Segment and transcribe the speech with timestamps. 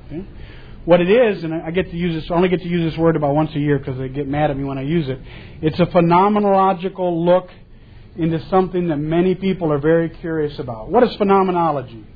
[0.07, 0.25] Okay?
[0.85, 2.99] What it is, and I get to use this, I only get to use this
[2.99, 5.19] word about once a year because they get mad at me when I use it.
[5.63, 7.51] It's a phenomenological look
[8.15, 10.89] into something that many people are very curious about.
[10.89, 12.07] What is phenomenology?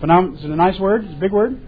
[0.00, 1.04] Phenom- is it a nice word?
[1.04, 1.60] It's a big word?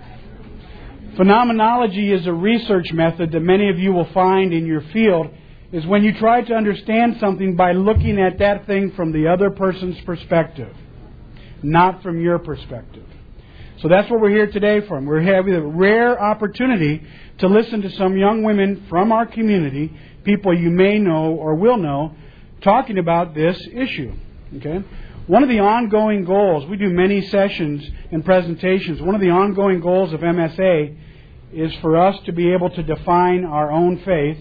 [1.16, 5.28] Phenomenology is a research method that many of you will find in your field
[5.70, 9.50] is when you try to understand something by looking at that thing from the other
[9.50, 10.74] person's perspective,
[11.62, 13.06] not from your perspective.
[13.80, 15.00] So that's what we're here today for.
[15.00, 17.02] We're having a rare opportunity
[17.38, 19.92] to listen to some young women from our community,
[20.24, 22.14] people you may know or will know,
[22.60, 24.12] talking about this issue.
[24.56, 24.82] Okay?
[25.26, 29.00] One of the ongoing goals, we do many sessions and presentations.
[29.00, 30.96] One of the ongoing goals of MSA
[31.55, 34.38] is for us to be able to define our own faith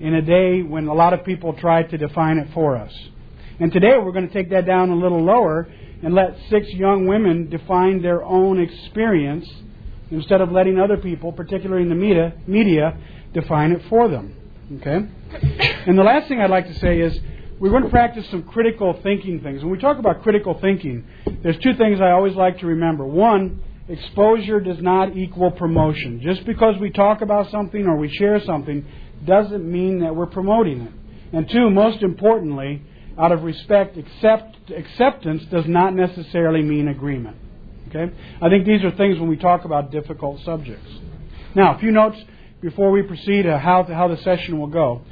[0.00, 2.92] in a day when a lot of people try to define it for us.
[3.60, 5.68] And today we're going to take that down a little lower
[6.02, 9.48] and let six young women define their own experience
[10.10, 12.96] instead of letting other people, particularly in the media, media
[13.34, 14.34] define it for them.
[14.76, 15.06] Okay?
[15.86, 17.18] And the last thing I'd like to say is
[17.58, 19.62] we're going to practice some critical thinking things.
[19.62, 21.06] When we talk about critical thinking,
[21.42, 23.04] there's two things I always like to remember.
[23.04, 26.20] One, exposure does not equal promotion.
[26.22, 28.86] Just because we talk about something or we share something
[29.26, 30.92] doesn't mean that we're promoting it.
[31.32, 32.82] And two, most importantly,
[33.18, 37.36] out of respect, accept, acceptance does not necessarily mean agreement.
[37.88, 38.12] Okay?
[38.40, 40.88] I think these are things when we talk about difficult subjects.
[41.54, 42.18] Now, a few notes
[42.60, 45.02] before we proceed to how, how the session will go.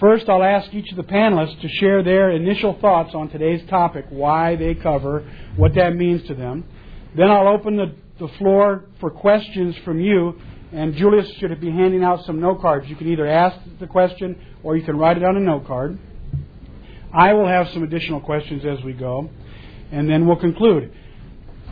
[0.00, 4.06] First, I'll ask each of the panelists to share their initial thoughts on today's topic,
[4.08, 6.64] why they cover, what that means to them.
[7.16, 10.40] Then I'll open the, the floor for questions from you,
[10.72, 12.88] and Julius should be handing out some note cards.
[12.88, 15.98] You can either ask the question or you can write it on a note card.
[17.12, 19.30] I will have some additional questions as we go,
[19.92, 20.92] and then we'll conclude.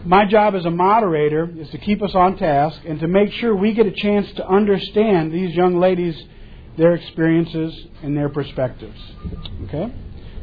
[0.04, 3.54] My job as a moderator is to keep us on task and to make sure
[3.54, 6.20] we get a chance to understand these young ladies'
[6.76, 8.98] their experiences and their perspectives.
[9.64, 9.92] Okay?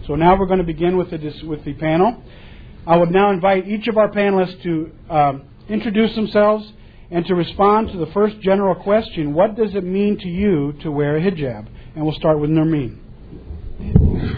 [0.07, 2.23] So now we're going to begin with the, with the panel.
[2.85, 6.71] I would now invite each of our panelists to um, introduce themselves
[7.11, 10.91] and to respond to the first general question What does it mean to you to
[10.91, 11.67] wear a hijab?
[11.95, 12.97] And we'll start with Nermeen.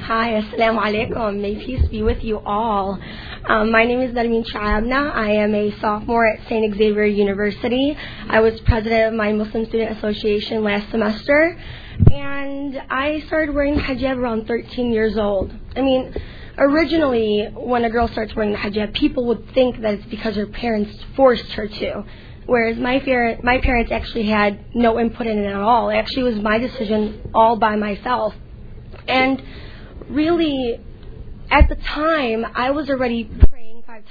[0.02, 1.42] Hi, Assalamu alaikum.
[1.42, 3.00] May peace be with you all.
[3.48, 5.14] Um, my name is Narmeen Shaabna.
[5.16, 6.74] I am a sophomore at St.
[6.76, 7.98] Xavier University.
[8.30, 11.58] I was president of my Muslim Student Association last semester,
[12.12, 15.52] and I started wearing hijab around 13 years old.
[15.76, 16.14] I mean,
[16.62, 20.46] originally, when a girl starts wearing the hijab, people would think that it's because her
[20.46, 22.06] parents forced her to.
[22.46, 25.90] Whereas my, par- my parents actually had no input in it at all.
[25.90, 28.34] It actually was my decision all by myself.
[29.08, 29.42] And
[30.10, 30.80] really,
[31.50, 33.24] at the time, I was already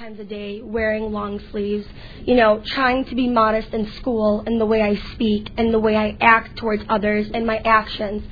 [0.00, 1.86] times a day, wearing long sleeves,
[2.24, 5.78] you know, trying to be modest in school and the way I speak and the
[5.78, 8.22] way I act towards others and my actions.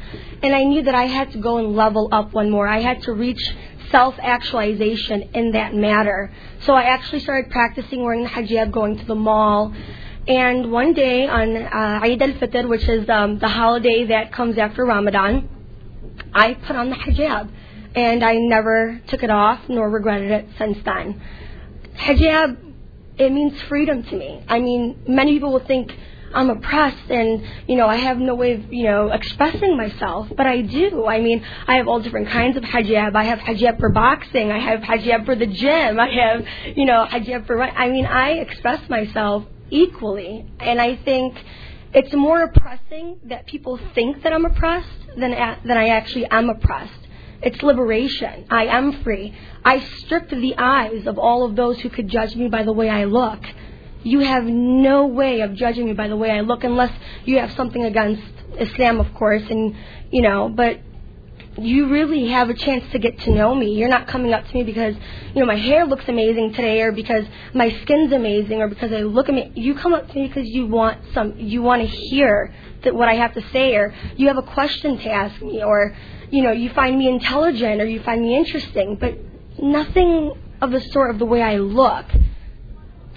[0.43, 2.67] And I knew that I had to go and level up one more.
[2.67, 3.53] I had to reach
[3.91, 6.33] self actualization in that matter.
[6.61, 9.75] So I actually started practicing wearing the hijab, going to the mall.
[10.26, 14.56] And one day on uh, Eid al Fitr, which is um, the holiday that comes
[14.56, 15.50] after Ramadan,
[16.32, 17.50] I put on the hijab
[17.94, 21.20] and I never took it off nor regretted it since then.
[21.99, 22.56] Hijab,
[23.19, 24.43] it means freedom to me.
[24.49, 25.93] I mean, many people will think
[26.33, 30.47] I'm oppressed and, you know, I have no way of, you know, expressing myself, but
[30.47, 31.06] I do.
[31.06, 33.17] I mean, I have all different kinds of hijab.
[33.17, 34.53] I have hijab for boxing.
[34.53, 35.99] I have hijab for the gym.
[35.99, 40.47] I have, you know, hijab for, I mean, I express myself equally.
[40.61, 41.43] And I think
[41.94, 47.07] it's more oppressing that people think that I'm oppressed than, than I actually am oppressed
[47.40, 48.46] It's liberation.
[48.50, 49.35] I am free.
[49.64, 52.88] I stripped the eyes of all of those who could judge me by the way
[52.88, 53.40] I look.
[54.02, 56.93] You have no way of judging me by the way I look unless
[57.25, 58.23] you have something against
[58.58, 59.75] Islam, of course, and,
[60.11, 60.81] you know, but
[61.60, 63.75] you really have a chance to get to know me.
[63.75, 64.94] You're not coming up to me because,
[65.34, 67.25] you know, my hair looks amazing today or because
[67.55, 69.56] my skin's amazing or because I look amazing.
[69.56, 73.08] You come up to me because you want some, you want to hear that what
[73.08, 75.96] I have to say or you have a question to ask me or,
[76.31, 79.19] you know, you find me intelligent or you find me interesting, but
[79.60, 82.06] nothing of the sort of the way I look.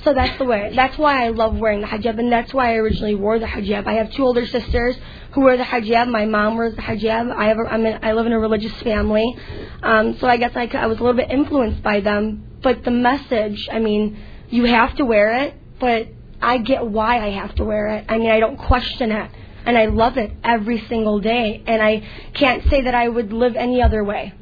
[0.03, 0.71] So that's the way.
[0.75, 3.86] That's why I love wearing the hijab, and that's why I originally wore the hijab.
[3.86, 4.95] I have two older sisters
[5.33, 6.07] who wear the hijab.
[6.09, 7.31] My mom wears the hijab.
[7.31, 9.38] I have a, I'm in, I live in a religious family,
[9.83, 12.48] um, so I guess I, I was a little bit influenced by them.
[12.63, 14.18] But the message, I mean,
[14.50, 16.07] you have to wear it, but
[16.42, 18.06] I get why I have to wear it.
[18.09, 19.31] I mean, I don't question it,
[19.65, 23.56] and I love it every single day, and I can't say that I would live
[23.56, 24.33] any other way.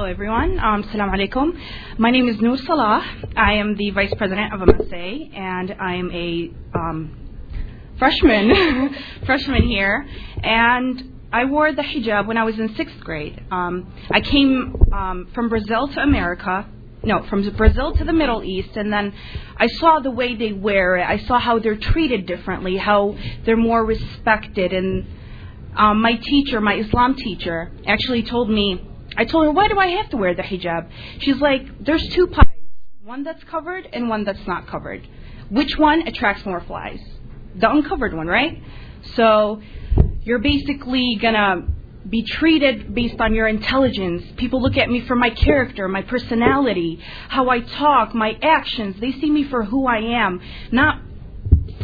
[0.00, 0.58] Hello, everyone.
[0.58, 1.98] Um, Assalamu alaikum.
[1.98, 3.04] My name is Noor Salah.
[3.36, 7.28] I am the Vice President of MSA, and I am a um,
[7.98, 10.08] freshman, freshman here.
[10.42, 13.44] And I wore the hijab when I was in sixth grade.
[13.50, 16.66] Um, I came um, from Brazil to America.
[17.02, 19.12] No, from Brazil to the Middle East, and then
[19.58, 21.04] I saw the way they wear it.
[21.04, 24.72] I saw how they're treated differently, how they're more respected.
[24.72, 25.04] And
[25.76, 28.86] um, my teacher, my Islam teacher, actually told me
[29.20, 30.88] I told her, why do I have to wear the hijab?
[31.18, 32.46] She's like, there's two pies,
[33.04, 35.06] one that's covered and one that's not covered.
[35.50, 37.00] Which one attracts more flies?
[37.54, 38.62] The uncovered one, right?
[39.14, 39.60] So
[40.22, 41.68] you're basically gonna
[42.08, 44.24] be treated based on your intelligence.
[44.38, 48.98] People look at me for my character, my personality, how I talk, my actions.
[49.00, 50.40] They see me for who I am,
[50.72, 51.02] not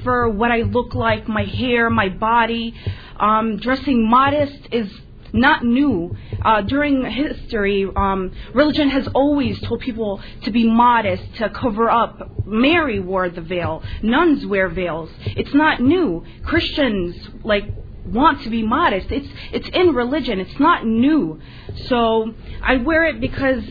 [0.02, 2.74] for what I look like, my hair, my body.
[3.20, 4.90] Um, dressing modest is
[5.36, 6.16] not new.
[6.42, 12.46] Uh, during history, um, religion has always told people to be modest, to cover up.
[12.46, 13.82] Mary wore the veil.
[14.02, 15.10] Nuns wear veils.
[15.24, 16.24] It's not new.
[16.44, 17.64] Christians like
[18.06, 19.10] want to be modest.
[19.10, 20.40] It's it's in religion.
[20.40, 21.40] It's not new.
[21.86, 23.64] So I wear it because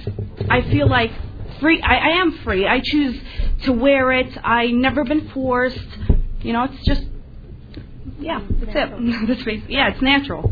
[0.49, 1.11] I feel like
[1.59, 1.81] free.
[1.81, 2.67] I, I am free.
[2.67, 3.19] I choose
[3.63, 4.37] to wear it.
[4.43, 5.79] I never been forced.
[6.41, 7.03] You know, it's just
[8.19, 8.41] yeah.
[8.49, 9.27] That's it.
[9.27, 9.89] that's yeah.
[9.89, 10.51] It's natural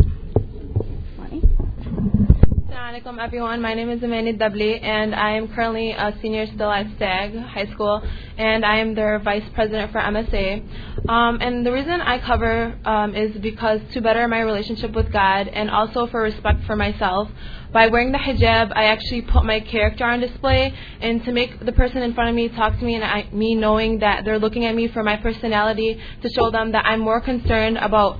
[2.84, 3.62] alaikum everyone.
[3.62, 7.72] My name is Amani Dubli and I am currently a senior still at Stagg High
[7.72, 8.06] School
[8.38, 11.08] and I am their vice president for MSA.
[11.08, 15.48] Um, and the reason I cover um, is because to better my relationship with God
[15.48, 17.30] and also for respect for myself.
[17.72, 21.72] By wearing the hijab, I actually put my character on display and to make the
[21.72, 24.66] person in front of me talk to me and I, me knowing that they're looking
[24.66, 28.20] at me for my personality to show them that I'm more concerned about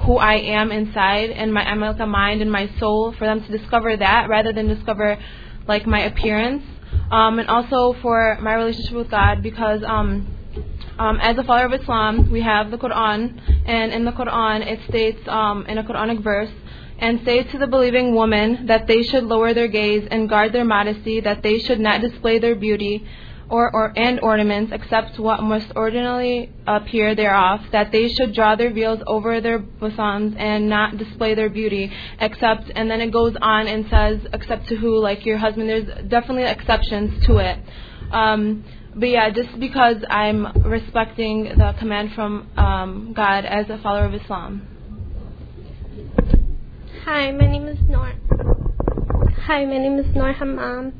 [0.00, 3.44] who I am inside and my I'm like a mind and my soul for them
[3.44, 5.18] to discover that rather than discover
[5.66, 6.64] like my appearance.
[7.10, 10.26] Um, and also for my relationship with God because um,
[10.98, 14.80] um, as a follower of Islam, we have the Quran, and in the Quran it
[14.88, 16.50] states um, in a Quranic verse,
[16.98, 20.64] and say to the believing woman that they should lower their gaze and guard their
[20.64, 23.06] modesty, that they should not display their beauty
[23.50, 28.72] or, or and ornaments except what must ordinarily appear thereof, that they should draw their
[28.72, 33.66] veils over their bosoms and not display their beauty, except and then it goes on
[33.66, 37.58] and says, except to who, like your husband, there's definitely exceptions to it.
[38.12, 38.64] Um,
[38.94, 44.14] but yeah, just because I'm respecting the command from um, God as a follower of
[44.14, 44.66] Islam.
[47.04, 48.12] Hi, my name is Noor.
[49.46, 50.92] Hi, my name is Noor Hammam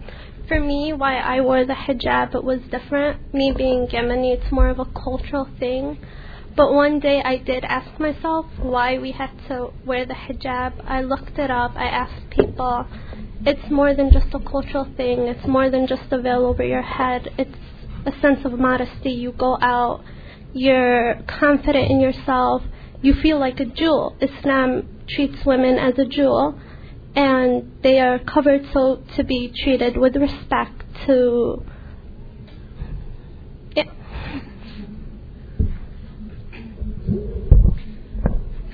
[0.50, 3.33] for me, why I wore the hijab, it was different.
[3.33, 5.97] Me being Yemeni, it's more of a cultural thing.
[6.57, 10.73] But one day I did ask myself why we had to wear the hijab.
[10.85, 12.85] I looked it up, I asked people.
[13.47, 16.83] It's more than just a cultural thing, it's more than just a veil over your
[16.83, 17.28] head.
[17.38, 17.57] It's
[18.04, 19.12] a sense of modesty.
[19.12, 20.02] You go out,
[20.52, 22.62] you're confident in yourself,
[23.02, 24.16] you feel like a jewel.
[24.21, 26.61] Islam treats women as a jewel
[27.14, 31.64] and they are covered so to be treated with respect to
[33.75, 33.85] yeah.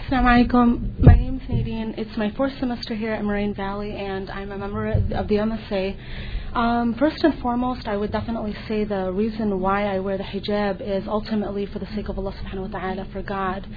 [0.09, 1.01] Assalamu alaikum.
[1.01, 1.95] My name is Nadine.
[1.97, 5.97] It's my fourth semester here at Moraine Valley, and I'm a member of the MSA.
[6.57, 10.81] Um, first and foremost, I would definitely say the reason why I wear the hijab
[10.81, 13.69] is ultimately for the sake of Allah subhanahu wa ta'ala, for God.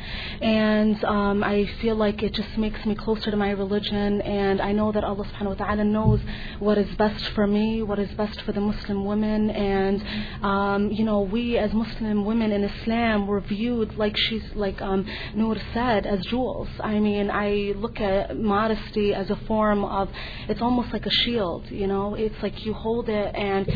[0.42, 4.72] And um, I feel like it just makes me closer to my religion, and I
[4.72, 6.22] know that Allah subhanahu wa ta'ala knows
[6.60, 10.02] what is best for me, what is best for the Muslim women, and
[10.42, 15.06] um, you know, we as Muslim women in Islam were viewed like she's like um,
[15.36, 16.70] Noor said as jewels.
[16.80, 20.08] I mean, I look at modesty as a form of
[20.48, 22.16] it's almost like a shield, you know.
[22.16, 23.68] It's like you hold it, and,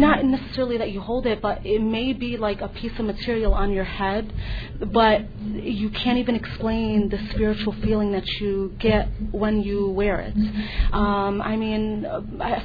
[0.00, 3.54] not necessarily that you hold it, but it may be like a piece of material
[3.54, 4.32] on your head,
[4.92, 10.34] but you can't even explain the spiritual feeling that you get when you wear it.
[10.92, 12.06] Um, I mean,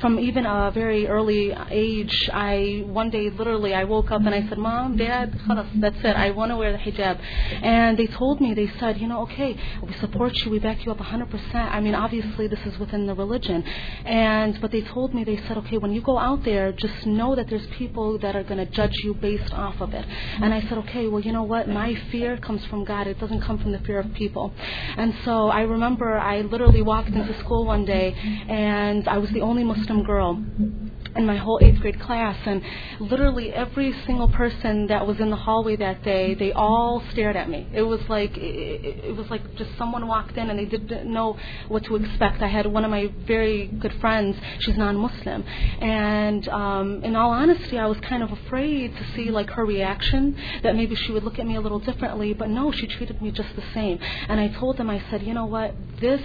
[0.01, 4.47] from even a very early age, I one day literally I woke up and I
[4.47, 5.39] said, "Mom, Dad,
[5.75, 6.15] that's it.
[6.15, 7.19] I want to wear the hijab."
[7.61, 10.91] And they told me, they said, "You know, okay, we support you, we back you
[10.91, 13.63] up 100%." I mean, obviously this is within the religion,
[14.05, 17.35] and but they told me, they said, "Okay, when you go out there, just know
[17.35, 20.05] that there's people that are going to judge you based off of it."
[20.41, 21.69] And I said, "Okay, well, you know what?
[21.69, 23.05] My fear comes from God.
[23.05, 24.55] It doesn't come from the fear of people."
[24.97, 28.15] And so I remember I literally walked into school one day,
[28.47, 30.43] and I was the only Muslim girl
[31.15, 32.61] in my whole eighth grade class and
[32.99, 37.49] literally every single person that was in the hallway that day they all stared at
[37.49, 37.67] me.
[37.73, 41.37] It was like it, it was like just someone walked in and they didn't know
[41.67, 42.41] what to expect.
[42.41, 45.43] I had one of my very good friends she's non-muslim
[45.81, 50.35] and um in all honesty i was kind of afraid to see like her reaction
[50.63, 53.31] that maybe she would look at me a little differently but no she treated me
[53.31, 53.99] just the same.
[54.27, 55.75] And i told them i said you know what?
[55.99, 56.21] This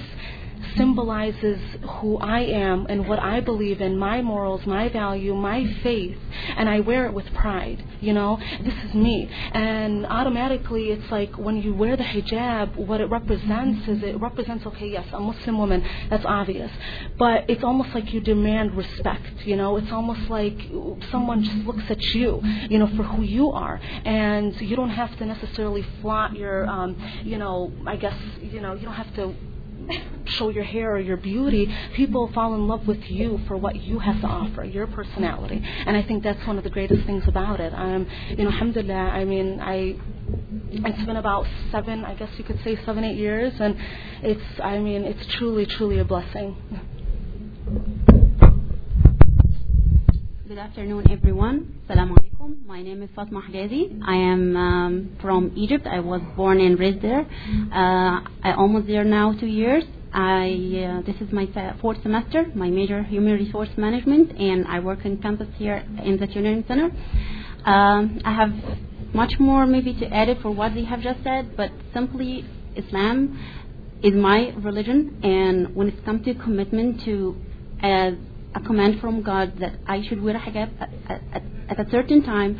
[0.76, 1.60] symbolizes
[2.00, 6.18] who I am and what I believe in, my morals, my value, my faith,
[6.56, 7.84] and I wear it with pride.
[8.00, 9.28] You know, this is me.
[9.52, 14.66] And automatically, it's like when you wear the hijab, what it represents is it represents,
[14.66, 16.70] okay, yes, a Muslim woman, that's obvious.
[17.18, 19.46] But it's almost like you demand respect.
[19.46, 20.58] You know, it's almost like
[21.10, 23.80] someone just looks at you, you know, for who you are.
[24.04, 28.74] And you don't have to necessarily flaunt your, um, you know, I guess, you know,
[28.74, 29.34] you don't have to
[30.24, 33.98] show your hair or your beauty, people fall in love with you for what you
[33.98, 35.60] have to offer, your personality.
[35.86, 37.72] And I think that's one of the greatest things about it.
[37.74, 39.96] Um, you know, alhamdulillah, I mean, I
[40.70, 43.76] it's been about seven, I guess you could say seven, eight years, and
[44.22, 46.56] it's, I mean, it's truly, truly a blessing.
[50.52, 51.80] Good afternoon, everyone.
[51.88, 52.66] Assalamu alaikum.
[52.66, 53.98] My name is Fatma Hadazi.
[54.06, 55.86] I am um, from Egypt.
[55.86, 57.20] I was born and raised there.
[57.20, 59.82] Uh, I almost there now two years.
[60.12, 61.46] I uh, this is my
[61.80, 62.44] fourth semester.
[62.54, 66.90] My major human resource management, and I work in campus here in the Tutoring Center.
[67.64, 68.52] Um, I have
[69.14, 72.44] much more maybe to add it for what they have just said, but simply
[72.76, 73.40] Islam
[74.02, 77.36] is my religion, and when it comes to commitment to
[77.82, 78.12] as
[78.54, 82.22] a command from God that I should wear a hijab at, at, at a certain
[82.22, 82.58] time.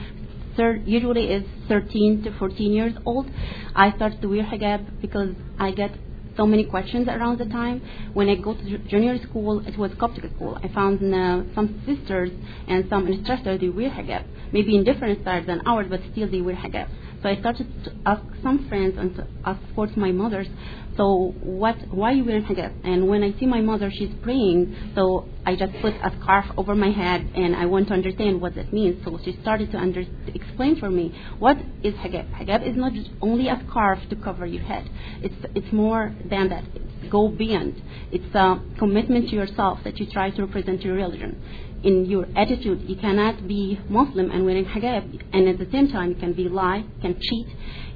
[0.56, 3.26] Third, usually is 13 to 14 years old.
[3.74, 5.92] I started to wear hijab because I get
[6.36, 7.82] so many questions around the time.
[8.12, 10.58] When I go to junior school, it was Coptic school.
[10.62, 12.30] I found uh, some sisters
[12.68, 16.40] and some instructors they wear hijab, maybe in different styles than ours, but still they
[16.40, 16.88] wear hijab.
[17.22, 20.48] So I started to ask some friends and to ask, course, my mothers.
[20.96, 21.76] So what?
[21.90, 22.84] Why you wearing hijab?
[22.84, 24.76] And when I see my mother, she's praying.
[24.94, 28.54] So I just put a scarf over my head, and I want to understand what
[28.56, 29.02] that means.
[29.04, 32.30] So she started to under, to explain for me what is hijab.
[32.34, 34.88] Hijab is not only a scarf to cover your head.
[35.22, 36.64] It's it's more than that.
[37.10, 37.82] Go beyond.
[38.10, 41.40] It's a commitment to yourself that you try to represent your religion
[41.82, 42.82] in your attitude.
[42.88, 46.48] You cannot be Muslim and wearing hijab, and at the same time you can be
[46.48, 47.46] lie, can cheat.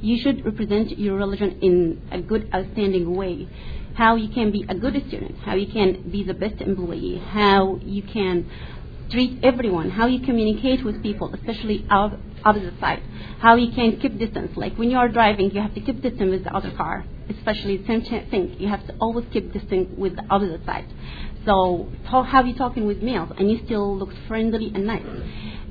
[0.00, 3.48] You should represent your religion in a good, outstanding way.
[3.94, 7.78] How you can be a good student, how you can be the best employee, how
[7.82, 8.50] you can
[9.10, 13.02] treat everyone, how you communicate with people, especially out opposite side,
[13.40, 14.56] how you can keep distance.
[14.56, 17.84] Like when you are driving, you have to keep distance with the other car, especially
[17.86, 18.56] same thing.
[18.58, 20.86] You have to always keep distance with the opposite side.
[21.44, 25.06] So talk, how you talking with males, and you still look friendly and nice.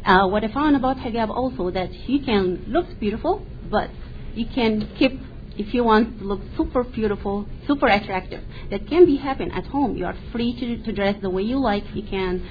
[0.05, 3.89] Uh, what I found about hijab also that you can look beautiful, but
[4.35, 5.19] you can keep
[5.57, 8.43] if you want to look super beautiful, super attractive.
[8.71, 9.95] That can be happen at home.
[9.95, 11.83] You are free to, to dress the way you like.
[11.93, 12.45] You can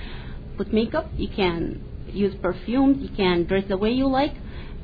[0.57, 1.11] put makeup.
[1.17, 3.03] You can use perfumes.
[3.03, 4.33] You can dress the way you like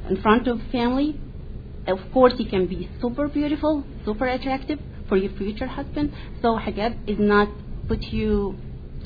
[0.09, 1.19] in front of family.
[1.87, 6.13] Of course, you can be super beautiful, super attractive for your future husband.
[6.43, 7.49] So hijab is not
[7.89, 8.57] put you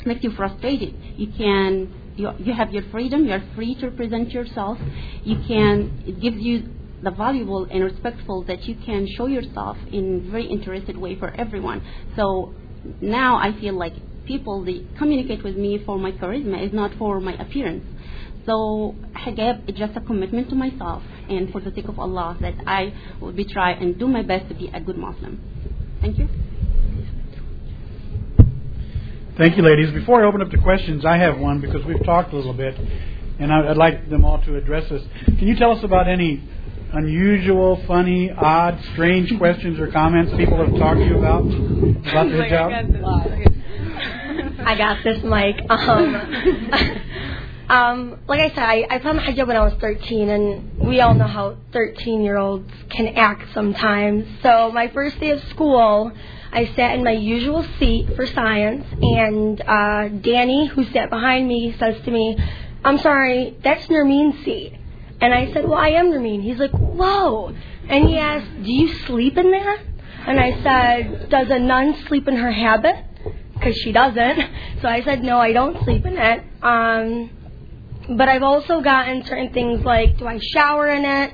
[0.04, 0.94] make you frustrated.
[1.16, 3.24] You can you, you have your freedom.
[3.24, 4.78] You are free to present yourself.
[5.22, 6.68] You can it gives you
[7.02, 11.82] the valuable and respectful that you can show yourself in very interested way for everyone.
[12.16, 12.54] So
[13.00, 13.94] now I feel like
[14.26, 17.84] people they communicate with me for my charisma, it's not for my appearance.
[18.46, 22.54] So hijab is just a commitment to myself and for the sake of Allah that
[22.66, 25.40] I will be try and do my best to be a good Muslim.
[26.00, 26.28] Thank you.
[29.36, 29.90] Thank you, ladies.
[29.90, 32.78] Before I open up to questions, I have one because we've talked a little bit,
[33.40, 35.02] and I'd like them all to address this.
[35.24, 36.40] Can you tell us about any
[36.92, 42.36] unusual, funny, odd, strange questions or comments people have talked to you about about the
[42.36, 43.50] hijab?
[44.66, 45.60] I got this, Mike.
[45.68, 46.14] Um,
[47.68, 50.73] um, like I said, I, I put on the hijab when I was 13, and
[50.86, 54.26] we all know how 13 year olds can act sometimes.
[54.42, 56.12] So, my first day of school,
[56.52, 61.74] I sat in my usual seat for science, and uh, Danny, who sat behind me,
[61.78, 62.36] says to me,
[62.84, 64.78] I'm sorry, that's Nermeen's seat.
[65.20, 66.42] And I said, Well, I am Nermeen.
[66.42, 67.54] He's like, Whoa.
[67.88, 69.80] And he asked, Do you sleep in there?
[70.26, 72.96] And I said, Does a nun sleep in her habit?
[73.54, 74.38] Because she doesn't.
[74.82, 76.44] So I said, No, I don't sleep in it.
[76.62, 77.30] Um,
[78.08, 81.32] but I've also gotten certain things like, Do I shower in it?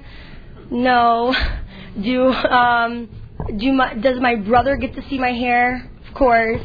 [0.70, 1.34] No.
[2.00, 3.08] Do um,
[3.56, 5.90] do my, does my brother get to see my hair?
[6.06, 6.62] Of course.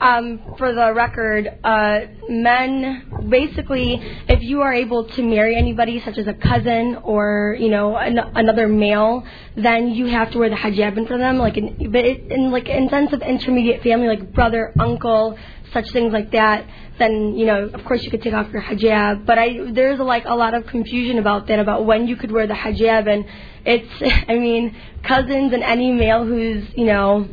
[0.00, 6.16] Um, for the record, uh, men basically, if you are able to marry anybody, such
[6.16, 9.22] as a cousin or you know an, another male,
[9.56, 11.36] then you have to wear the hijab in for them.
[11.36, 15.38] Like in, but it, in like in sense of intermediate family, like brother, uncle,
[15.74, 16.64] such things like that.
[16.98, 19.26] Then you know, of course, you could take off your hijab.
[19.26, 22.46] But I there's like a lot of confusion about that, about when you could wear
[22.46, 23.26] the hijab, and
[23.66, 27.28] it's I mean cousins and any male who's you know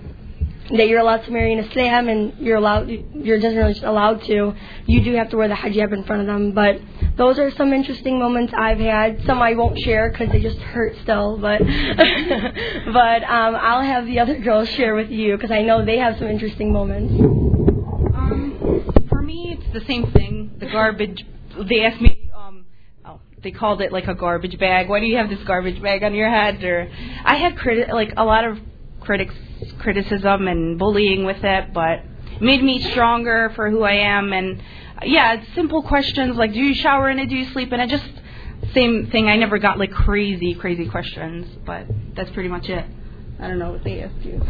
[0.70, 4.54] that you're allowed to marry in Islam and you're allowed you're just really allowed to
[4.86, 6.52] you do have to wear the hijab in front of them.
[6.52, 6.82] But
[7.16, 9.24] those are some interesting moments I've had.
[9.26, 11.60] Some I won't share because they just hurt still but
[12.94, 16.18] but um, I'll have the other girls share with you because I know they have
[16.18, 17.14] some interesting moments.
[17.14, 20.56] Um, for me it's the same thing.
[20.60, 21.26] The garbage
[21.70, 22.66] they asked me um,
[23.06, 24.90] oh they called it like a garbage bag.
[24.90, 26.62] Why do you have this garbage bag on your head?
[26.62, 26.92] Or
[27.24, 28.60] I had criti- like a lot of
[29.02, 29.34] critics
[29.80, 32.04] criticism and bullying with it, but
[32.42, 34.34] made me stronger for who I am.
[34.34, 34.62] And
[35.04, 37.30] yeah, it's simple questions like, do you shower in it?
[37.30, 37.90] Do you sleep in it?
[37.90, 38.10] Just
[38.74, 39.28] same thing.
[39.28, 41.86] I never got like crazy, crazy questions, but
[42.16, 42.86] that's pretty much it.
[43.40, 44.42] I don't know what they asked you.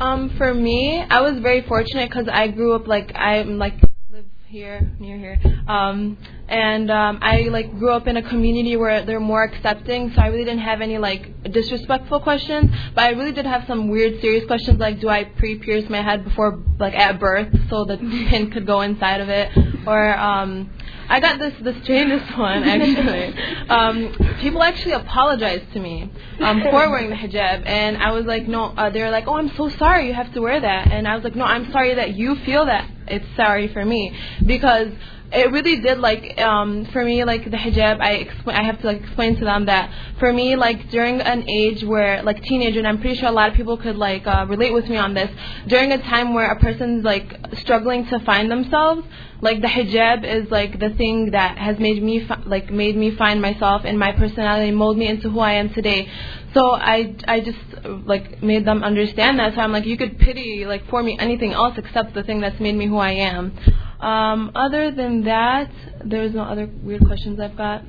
[0.00, 3.74] Um, for me, I was very fortunate because I grew up like I'm like
[4.10, 5.38] live here near here
[5.68, 10.20] um and um i like grew up in a community where they're more accepting so
[10.20, 14.20] i really didn't have any like disrespectful questions but i really did have some weird
[14.20, 18.50] serious questions like do i pre-pierce my head before like at birth so the pin
[18.50, 19.50] could go inside of it
[19.86, 20.70] or um
[21.10, 23.34] I got this the strangest one actually.
[23.68, 28.46] Um, people actually apologized to me um, for wearing the hijab, and I was like,
[28.46, 28.66] no.
[28.66, 31.16] Uh, they were like, oh, I'm so sorry you have to wear that, and I
[31.16, 32.88] was like, no, I'm sorry that you feel that.
[33.08, 34.92] It's sorry for me because
[35.32, 38.86] it really did like um for me like the hijab i explain i have to
[38.86, 42.88] like explain to them that for me like during an age where like teenager and
[42.88, 45.30] i'm pretty sure a lot of people could like uh, relate with me on this
[45.68, 49.06] during a time where a person's like struggling to find themselves
[49.40, 53.14] like the hijab is like the thing that has made me fi- like made me
[53.16, 56.08] find myself and my personality mold me into who i am today.
[56.52, 57.58] So i i just
[58.04, 59.54] like made them understand that.
[59.54, 62.60] So i'm like you could pity like for me anything else except the thing that's
[62.60, 63.56] made me who i am
[64.00, 65.70] other than that,
[66.04, 67.82] there's no other weird questions I've got.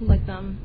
[0.00, 0.58] like them.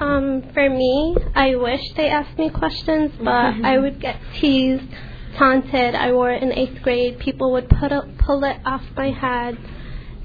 [0.00, 4.84] Um, for me, I wish they asked me questions, but I would get teased,
[5.36, 5.94] taunted.
[5.94, 7.18] I wore it in eighth grade.
[7.18, 9.58] People would put a, pull it off my head.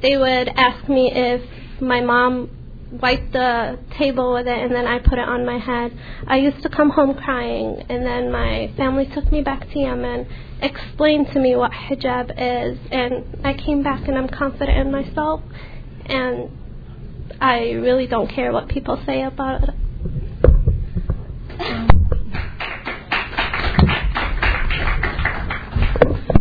[0.01, 1.41] They would ask me if
[1.81, 2.49] my mom
[3.01, 5.97] wiped the table with it and then I put it on my head.
[6.27, 10.27] I used to come home crying and then my family took me back to Yemen,
[10.61, 15.41] explained to me what hijab is and I came back and I'm confident in myself
[16.05, 16.49] and
[17.41, 19.69] I really don't care what people say about it.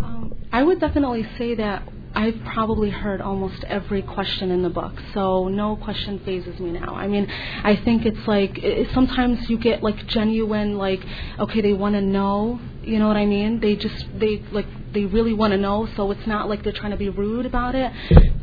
[0.03, 1.83] Um, I would definitely say that
[2.15, 6.95] I've probably heard almost every question in the book, so no question fazes me now.
[6.95, 7.27] I mean,
[7.65, 11.05] I think it's like it, sometimes you get like genuine, like
[11.39, 13.61] okay, they want to know, you know what I mean?
[13.61, 16.91] They just they like they really want to know, so it's not like they're trying
[16.91, 17.91] to be rude about it.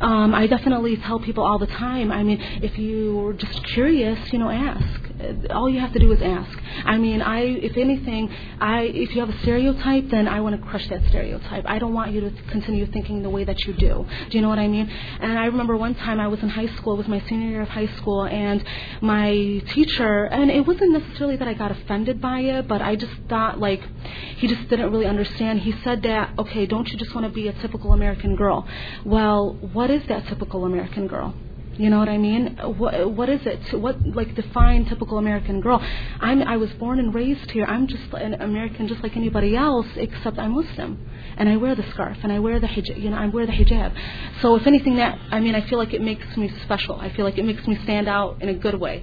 [0.00, 2.10] Um, I definitely tell people all the time.
[2.10, 6.10] I mean, if you're just curious, you know, ask Uh, all you have to do
[6.12, 6.58] is ask.
[6.84, 8.30] I mean, I if anything,
[8.60, 11.64] I if you have a stereotype, then I want to crush that stereotype.
[11.66, 14.06] I don't want you to continue thinking the way that you do.
[14.30, 14.88] Do you know what I mean?
[15.20, 17.62] And I remember one time I was in high school, it was my senior year
[17.62, 18.64] of high school, and
[19.00, 19.30] my
[19.68, 23.58] teacher, and it wasn't necessarily that I got offended by it, but I just thought
[23.58, 23.82] like
[24.36, 25.60] he just didn't really understand.
[25.60, 28.66] He said that, okay, don't you just want to be a typical American girl?
[29.04, 31.34] Well, what is that typical American girl?
[31.78, 32.58] You know what I mean?
[32.78, 33.78] What what is it?
[33.78, 35.80] What like define typical American girl?
[36.20, 37.64] I'm I was born and raised here.
[37.64, 40.98] I'm just an American, just like anybody else, except I'm Muslim,
[41.36, 43.00] and I wear the scarf and I wear the hijab.
[43.00, 43.94] You know, I wear the hijab.
[44.40, 46.96] So if anything, that I mean, I feel like it makes me special.
[46.96, 49.02] I feel like it makes me stand out in a good way.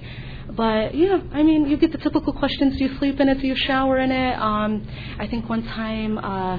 [0.50, 3.40] But yeah, I mean, you get the typical questions: Do you sleep in it?
[3.40, 4.38] Do you shower in it?
[4.38, 4.86] Um,
[5.18, 6.58] I think one time, uh,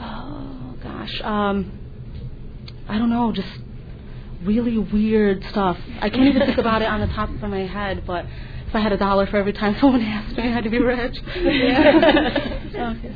[0.00, 1.72] oh gosh, um,
[2.88, 3.48] I don't know, just
[4.44, 5.76] really weird stuff.
[6.00, 8.26] I can't even think about it on the top of my head, but
[8.70, 10.78] if I had a dollar for every time someone asked me, I had to be
[10.78, 11.18] rich.
[11.36, 12.96] Yeah.
[12.96, 13.14] okay.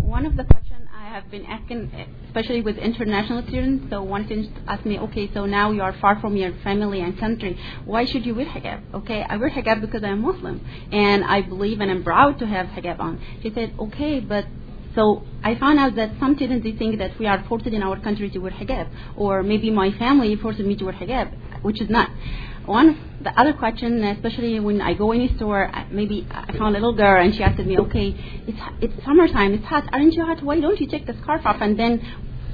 [0.00, 1.90] One of the questions I have been asking,
[2.26, 6.20] especially with international students, so one student asked me, okay, so now you are far
[6.20, 7.58] from your family and country.
[7.84, 8.82] Why should you wear hijab?
[8.94, 12.66] Okay, I wear hijab because I'm Muslim and I believe and I'm proud to have
[12.66, 13.20] hijab on.
[13.42, 14.46] She said, okay, but
[14.94, 17.98] so I found out that some students they think that we are forced in our
[18.00, 21.88] country to wear hijab, or maybe my family forced me to wear hijab, which is
[21.90, 22.10] not.
[22.66, 26.78] One the other question, especially when I go in a store, maybe I found a
[26.78, 28.14] little girl and she asked me, "Okay,
[28.46, 29.84] it's it's summertime, it's hot.
[29.92, 30.42] Aren't you hot?
[30.42, 32.00] Why don't you take the scarf off and then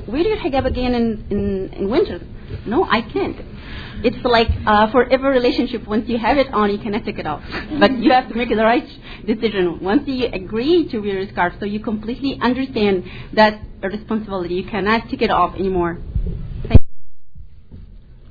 [0.07, 2.21] wear your hijab again in in, in winter?"
[2.67, 3.37] No, I can't
[4.03, 7.27] it's like uh, for every relationship, once you have it on, you cannot take it
[7.27, 7.43] off.
[7.81, 8.87] but you have to make the right
[9.27, 9.81] decision.
[9.81, 14.55] Once you agree to wear a scarf, so you completely understand that responsibility.
[14.55, 15.99] You cannot take it off anymore.
[16.69, 16.81] Thank
[17.71, 17.79] you.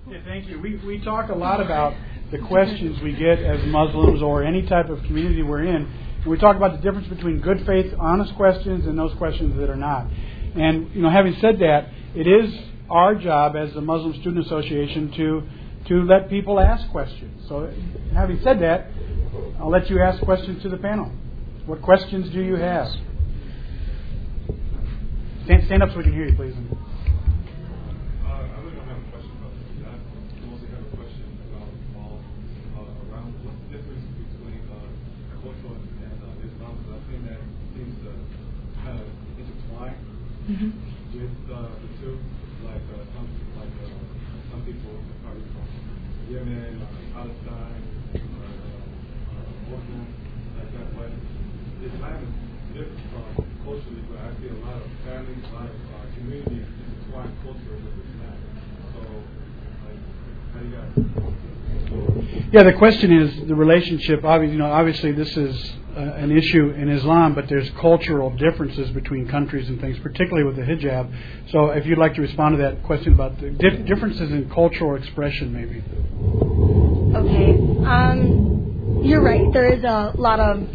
[0.10, 0.60] Yeah, thank you.
[0.60, 1.96] We, we talk a lot about
[2.32, 5.88] the questions we get as Muslims or any type of community we're in.
[6.22, 9.70] And we talk about the difference between good faith, honest questions, and those questions that
[9.70, 10.08] are not.
[10.56, 12.54] And, you know, having said that, it is
[12.90, 15.44] our job as the Muslim Student Association to
[15.88, 17.48] to let people ask questions.
[17.48, 17.72] So,
[18.14, 18.88] having said that,
[19.60, 21.12] I'll let you ask questions to the panel.
[21.68, 22.88] What questions do you have?
[25.46, 26.56] Stand, stand up so we can hear you, please.
[40.46, 40.70] Mm-hmm.
[41.18, 42.22] with uh, the two,
[42.62, 43.26] like uh, some
[43.58, 43.90] like uh,
[44.54, 44.94] some people
[45.26, 45.66] probably from
[46.30, 46.86] Yemen, uh,
[47.18, 47.82] Palestine,
[48.14, 48.78] or uh,
[49.42, 50.06] uh, Muslim,
[50.54, 50.88] like that.
[50.94, 51.18] But
[51.82, 55.82] Islam is different from culturally, but I see a lot of families, a lot of
[55.82, 58.38] uh, communities intertwine culture with Islam.
[58.94, 59.02] So,
[59.82, 59.98] like,
[60.54, 62.45] how do you guys?
[62.56, 64.24] Yeah, the question is the relationship.
[64.24, 68.90] Obviously, you know, obviously this is uh, an issue in Islam, but there's cultural differences
[68.92, 71.14] between countries and things, particularly with the hijab.
[71.52, 74.96] So, if you'd like to respond to that question about the dif- differences in cultural
[74.96, 75.84] expression, maybe.
[77.18, 77.60] Okay.
[77.86, 79.52] Um, you're right.
[79.52, 80.66] There is a lot of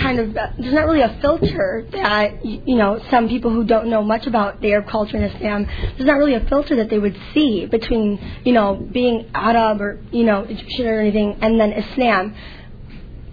[0.00, 4.02] kind of there's not really a filter that you know some people who don't know
[4.02, 7.16] much about the Arab culture and Islam there's not really a filter that they would
[7.34, 12.34] see between you know being Arab or you know Egyptian or anything and then Islam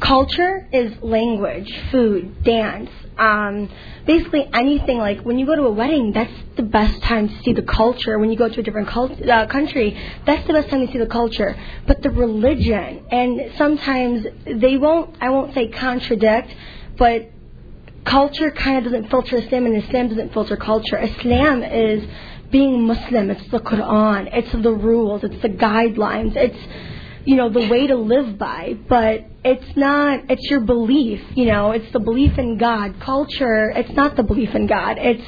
[0.03, 3.69] culture is language, food, dance, um,
[4.05, 4.97] basically anything.
[4.97, 8.19] Like when you go to a wedding, that's the best time to see the culture.
[8.19, 10.99] When you go to a different cult- uh, country, that's the best time to see
[10.99, 11.55] the culture.
[11.87, 16.53] But the religion, and sometimes they won't, I won't say contradict,
[16.97, 17.31] but
[18.03, 20.99] culture kind of doesn't filter Islam, and Islam doesn't filter culture.
[21.01, 22.03] Islam is
[22.51, 23.31] being Muslim.
[23.31, 24.29] It's the Quran.
[24.33, 25.23] It's the rules.
[25.23, 26.35] It's the guidelines.
[26.35, 26.92] It's
[27.25, 31.71] you know the way to live by but it's not it's your belief you know
[31.71, 32.99] it's the belief in god.
[32.99, 34.97] Culture it's not the belief in god.
[34.97, 35.23] It's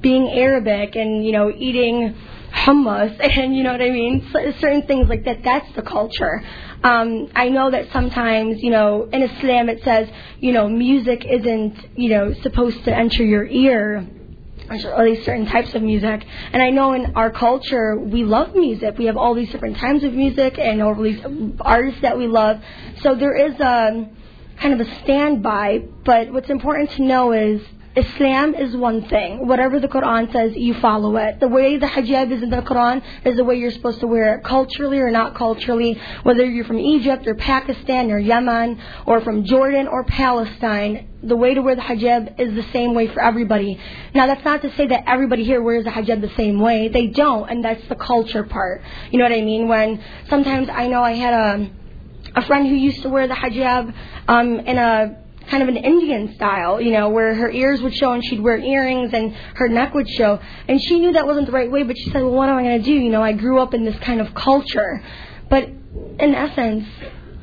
[0.00, 2.14] being arabic and you know eating
[2.52, 4.28] hummus and you know what i mean?
[4.32, 5.42] So, certain things like that.
[5.42, 6.42] That's the culture.
[6.82, 10.08] Um i know that sometimes you know in islam it says
[10.40, 14.06] you know music isn't you know supposed to enter your ear
[14.68, 16.24] or at least certain types of music.
[16.52, 18.98] And I know in our culture we love music.
[18.98, 21.20] We have all these different types of music and all these
[21.60, 22.60] artists that we love.
[23.00, 24.08] So there is a
[24.58, 25.84] kind of a standby.
[26.04, 27.62] But what's important to know is
[27.96, 29.46] Islam is one thing.
[29.46, 31.40] Whatever the Quran says, you follow it.
[31.40, 34.34] The way the hijab is in the Quran is the way you're supposed to wear
[34.34, 35.98] it, culturally or not culturally.
[36.22, 41.54] Whether you're from Egypt or Pakistan or Yemen or from Jordan or Palestine, the way
[41.54, 43.80] to wear the hijab is the same way for everybody.
[44.14, 46.88] Now, that's not to say that everybody here wears the hijab the same way.
[46.88, 48.82] They don't, and that's the culture part.
[49.10, 49.68] You know what I mean?
[49.68, 51.70] When sometimes I know I had a
[52.34, 53.94] a friend who used to wear the hijab
[54.28, 58.12] um, in a kind of an Indian style, you know, where her ears would show
[58.12, 60.40] and she'd wear earrings and her neck would show.
[60.68, 62.62] And she knew that wasn't the right way, but she said, well, what am I
[62.62, 62.92] going to do?
[62.92, 65.02] You know, I grew up in this kind of culture.
[65.48, 66.86] But in essence,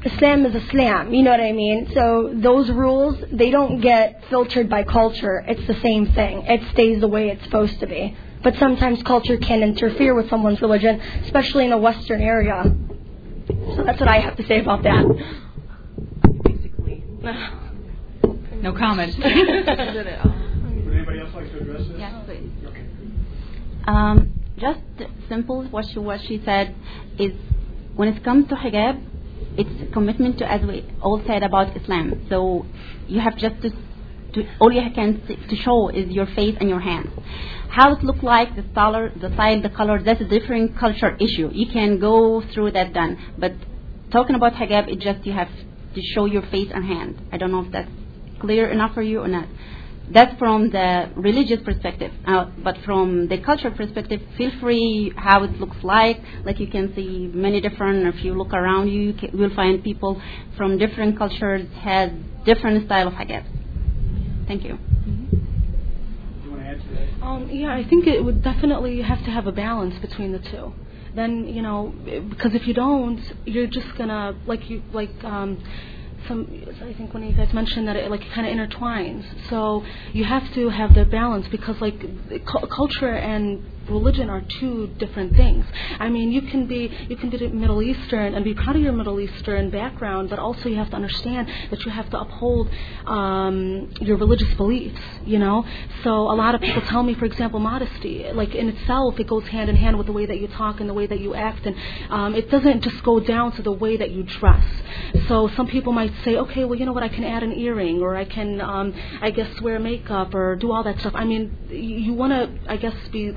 [0.05, 1.89] Islam is Islam, you know what I mean?
[1.93, 5.43] So those rules, they don't get filtered by culture.
[5.47, 6.43] It's the same thing.
[6.45, 8.15] It stays the way it's supposed to be.
[8.43, 12.63] But sometimes culture can interfere with someone's religion, especially in a Western area.
[13.75, 15.05] So that's what I have to say about that.
[16.43, 17.03] Basically.
[18.63, 19.13] No comment.
[19.17, 21.99] Would anybody else like to address this?
[21.99, 22.49] Yes, please.
[22.65, 22.85] Okay.
[23.85, 24.79] Um, just
[25.27, 26.73] simple what she what she said
[27.19, 27.33] is
[27.97, 29.03] when it comes to hijab,
[29.57, 32.25] it's a commitment to as we all said about Islam.
[32.29, 32.65] So
[33.09, 33.69] you have just to,
[34.35, 37.09] to all you can to show is your face and your hands.
[37.67, 41.49] How it look like, the color, the style, the color, that's a different culture issue.
[41.51, 43.17] You can go through that done.
[43.37, 43.55] But
[44.09, 45.49] talking about hijab, it just you have
[45.95, 47.21] to show your face and hand.
[47.33, 47.91] I don't know if that's
[48.43, 49.47] clear enough for you or not.
[50.11, 52.11] That's from the religious perspective.
[52.25, 56.19] Uh, but from the cultural perspective, feel free how it looks like.
[56.43, 59.81] Like you can see many different, if you look around you, you can, will find
[59.81, 60.21] people
[60.57, 62.11] from different cultures has
[62.45, 63.45] different style of hijab.
[64.45, 64.77] Thank you.
[64.77, 65.29] Do
[66.43, 66.81] you want to add
[67.21, 67.25] to?
[67.25, 70.73] Um, yeah, I think it would definitely have to have a balance between the two.
[71.15, 71.93] Then you know,
[72.29, 75.63] because if you don't, you're just gonna like you like um,
[76.27, 76.47] some.
[76.81, 79.25] I think one of you guys mentioned that it like kind of intertwines.
[79.49, 84.87] So you have to have the balance because like cu- culture and religion are two
[84.97, 85.65] different things.
[85.99, 88.93] I mean, you can be you can be Middle Eastern and be proud of your
[88.93, 92.69] Middle Eastern background, but also you have to understand that you have to uphold
[93.05, 94.99] um, your religious beliefs.
[95.25, 95.65] You know,
[96.03, 99.47] so a lot of people tell me, for example, modesty, like in itself, it goes
[99.47, 101.65] hand in hand with the way that you talk and the way that you act,
[101.65, 101.75] and
[102.09, 104.65] um, it doesn't just go down to the way that you dress.
[105.27, 108.01] So some people might say, okay, well, you know what, I can add an earring,
[108.01, 111.13] or I can, um, I guess, wear makeup, or do all that stuff.
[111.15, 113.35] I mean, you want to, I guess, be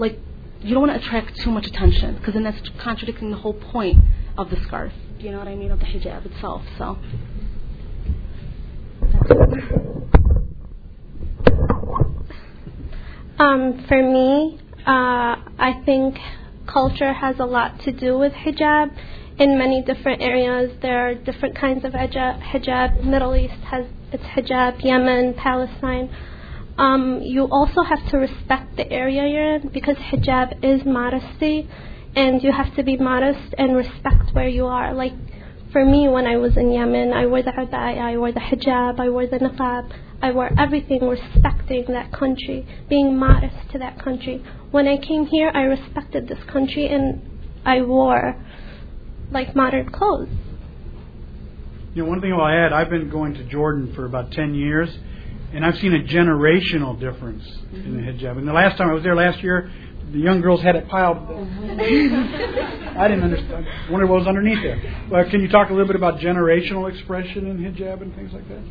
[0.00, 0.18] like
[0.62, 3.98] you don't want to attract too much attention because then that's contradicting the whole point
[4.36, 4.92] of the scarf.
[5.18, 6.62] Do you know what I mean of the hijab itself?
[6.78, 6.98] So.
[13.38, 16.18] Um, for me, uh, I think
[16.66, 18.94] culture has a lot to do with hijab.
[19.38, 22.42] In many different areas, there are different kinds of hijab.
[22.42, 23.02] hijab.
[23.04, 26.14] Middle East has its hijab, Yemen, Palestine.
[26.80, 31.68] Um, you also have to respect the area you're in because hijab is modesty,
[32.16, 34.94] and you have to be modest and respect where you are.
[34.94, 35.12] Like
[35.72, 38.98] for me, when I was in Yemen, I wore the abaya, I wore the hijab,
[38.98, 44.42] I wore the niqab, I wore everything respecting that country, being modest to that country.
[44.70, 47.20] When I came here, I respected this country and
[47.62, 48.42] I wore
[49.30, 50.30] like modern clothes.
[51.92, 54.88] You know, one thing I'll add, I've been going to Jordan for about 10 years,
[55.52, 58.38] and I've seen a generational difference in the hijab.
[58.38, 59.70] And the last time I was there last year,
[60.12, 61.18] the young girls had it piled.
[61.18, 61.80] Mm-hmm.
[62.98, 63.66] I didn't understand.
[63.66, 65.06] I wondered what was underneath there.
[65.10, 68.48] Well, can you talk a little bit about generational expression in hijab and things like
[68.48, 68.62] that?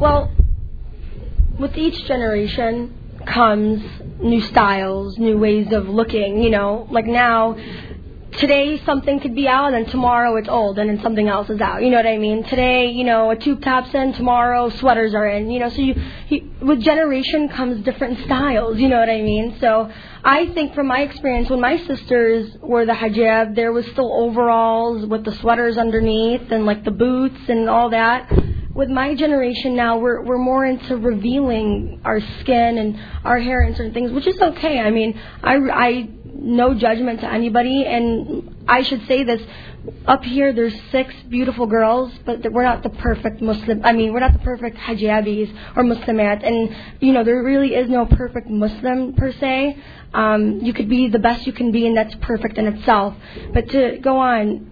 [0.00, 0.30] Well,
[1.58, 2.92] with each generation
[3.26, 3.82] comes
[4.20, 6.42] new styles, new ways of looking.
[6.42, 7.56] You know, like now,
[8.38, 11.82] today something could be out, and tomorrow it's old, and then something else is out.
[11.82, 12.44] You know what I mean?
[12.44, 15.50] Today, you know, a tube top's in, tomorrow sweaters are in.
[15.50, 15.94] You know, so you,
[16.28, 18.78] you with generation comes different styles.
[18.78, 19.56] You know what I mean?
[19.60, 19.90] So
[20.24, 25.06] I think from my experience, when my sisters wore the hijab, there was still overalls
[25.06, 28.30] with the sweaters underneath, and like the boots and all that
[28.74, 33.76] with my generation now, we're we're more into revealing our skin and our hair and
[33.76, 34.80] certain things, which is okay.
[34.80, 36.08] I mean, I I
[36.44, 39.42] no judgment to anybody, and I should say this.
[40.06, 43.82] Up here, there's six beautiful girls, but we're not the perfect Muslim.
[43.84, 47.90] I mean, we're not the perfect hijabis or Muslimat, and you know, there really is
[47.90, 49.76] no perfect Muslim per se.
[50.14, 53.14] Um, you could be the best you can be, and that's perfect in itself.
[53.52, 54.70] But to go on,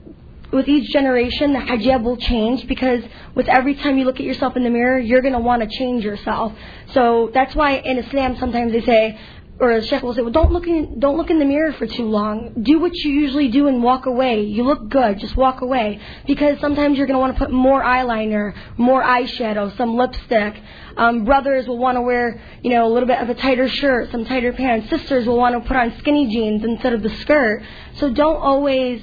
[0.52, 3.02] with each generation, the hijab will change because
[3.34, 5.78] with every time you look at yourself in the mirror, you're going to want to
[5.78, 6.52] change yourself.
[6.92, 9.18] So that's why in Islam sometimes they say,
[9.62, 11.86] or the Sheikh will say, well, don't look in, don't look in the mirror for
[11.86, 12.52] too long.
[12.62, 14.42] Do what you usually do and walk away.
[14.42, 16.00] You look good, just walk away.
[16.26, 20.60] Because sometimes you're going to want to put more eyeliner, more eyeshadow, some lipstick.
[20.96, 24.10] Um, brothers will want to wear, you know, a little bit of a tighter shirt,
[24.10, 24.90] some tighter pants.
[24.90, 27.62] Sisters will want to put on skinny jeans instead of the skirt.
[27.98, 29.00] So don't always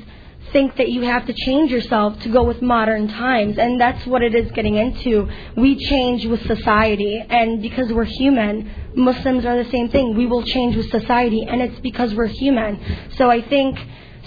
[0.52, 3.58] think that you have to change yourself to go with modern times.
[3.58, 5.30] And that's what it is getting into.
[5.56, 7.24] We change with society.
[7.30, 10.16] And because we're human, Muslims are the same thing.
[10.16, 11.44] We will change with society.
[11.44, 12.80] And it's because we're human.
[13.18, 13.80] So I think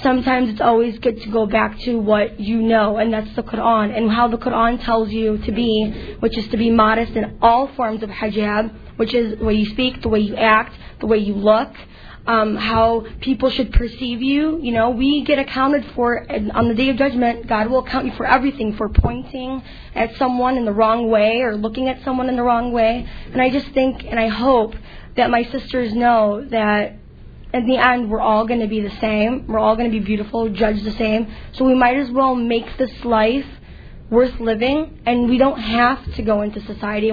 [0.02, 3.96] sometimes it's always good to go back to what you know, and that's the Quran,
[3.96, 7.68] and how the Quran tells you to be, which is to be modest in all
[7.68, 11.18] forms of hijab, which is the way you speak, the way you act, the way
[11.18, 11.72] you look,
[12.26, 14.61] um, how people should perceive you.
[14.62, 17.46] You know, we get accounted for on the day of judgment.
[17.46, 19.62] God will account you for everything, for pointing
[19.94, 23.08] at someone in the wrong way or looking at someone in the wrong way.
[23.32, 24.74] And I just think and I hope
[25.16, 26.96] that my sisters know that
[27.52, 29.46] in the end, we're all going to be the same.
[29.46, 31.32] We're all going to be beautiful, judged the same.
[31.52, 33.46] So we might as well make this life
[34.08, 37.12] worth living, and we don't have to go into society.